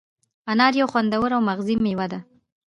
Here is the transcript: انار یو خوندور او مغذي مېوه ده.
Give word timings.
انار 0.51 0.73
یو 0.79 0.87
خوندور 0.91 1.29
او 1.35 1.41
مغذي 1.49 1.75
مېوه 1.83 2.07
ده. 2.11 2.19